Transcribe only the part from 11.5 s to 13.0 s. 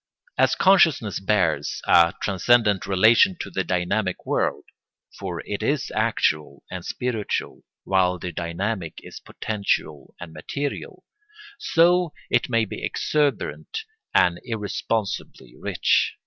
so it may be